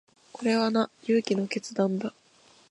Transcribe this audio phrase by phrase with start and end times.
[0.33, 2.11] これはな、勇気の切断だ。